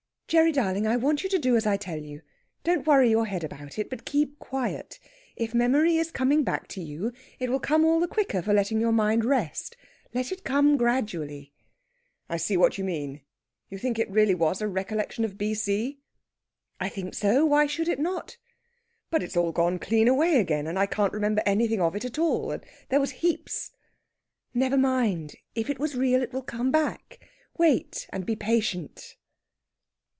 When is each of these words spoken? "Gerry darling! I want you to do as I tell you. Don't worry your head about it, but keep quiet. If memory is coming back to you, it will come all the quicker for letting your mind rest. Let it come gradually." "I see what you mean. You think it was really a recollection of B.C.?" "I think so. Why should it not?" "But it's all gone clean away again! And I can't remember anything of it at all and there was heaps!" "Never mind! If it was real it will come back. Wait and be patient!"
"Gerry 0.31 0.53
darling! 0.53 0.87
I 0.87 0.95
want 0.95 1.23
you 1.23 1.29
to 1.29 1.37
do 1.37 1.57
as 1.57 1.67
I 1.67 1.75
tell 1.75 1.99
you. 2.01 2.21
Don't 2.63 2.87
worry 2.87 3.09
your 3.09 3.25
head 3.25 3.43
about 3.43 3.77
it, 3.77 3.89
but 3.89 4.05
keep 4.05 4.39
quiet. 4.39 4.97
If 5.35 5.53
memory 5.53 5.97
is 5.97 6.09
coming 6.09 6.45
back 6.45 6.69
to 6.69 6.81
you, 6.81 7.11
it 7.37 7.49
will 7.49 7.59
come 7.59 7.83
all 7.83 7.99
the 7.99 8.07
quicker 8.07 8.41
for 8.41 8.53
letting 8.53 8.79
your 8.79 8.93
mind 8.93 9.25
rest. 9.25 9.75
Let 10.13 10.31
it 10.31 10.45
come 10.45 10.77
gradually." 10.77 11.51
"I 12.29 12.37
see 12.37 12.55
what 12.55 12.77
you 12.77 12.85
mean. 12.85 13.19
You 13.69 13.77
think 13.77 13.99
it 13.99 14.07
was 14.09 14.15
really 14.15 14.37
a 14.63 14.67
recollection 14.69 15.25
of 15.25 15.37
B.C.?" 15.37 15.99
"I 16.79 16.87
think 16.87 17.13
so. 17.13 17.45
Why 17.45 17.67
should 17.67 17.89
it 17.89 17.99
not?" 17.99 18.37
"But 19.09 19.23
it's 19.23 19.35
all 19.35 19.51
gone 19.51 19.79
clean 19.79 20.07
away 20.07 20.39
again! 20.39 20.65
And 20.65 20.79
I 20.79 20.85
can't 20.85 21.11
remember 21.11 21.43
anything 21.45 21.81
of 21.81 21.93
it 21.93 22.05
at 22.05 22.17
all 22.17 22.51
and 22.51 22.63
there 22.87 23.01
was 23.01 23.11
heaps!" 23.19 23.71
"Never 24.53 24.77
mind! 24.77 25.35
If 25.55 25.69
it 25.69 25.77
was 25.77 25.97
real 25.97 26.23
it 26.23 26.31
will 26.31 26.41
come 26.41 26.71
back. 26.71 27.19
Wait 27.57 28.07
and 28.13 28.25
be 28.25 28.37
patient!" 28.37 29.17